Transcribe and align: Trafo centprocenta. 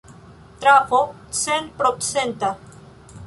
Trafo 0.61 1.01
centprocenta. 1.41 2.57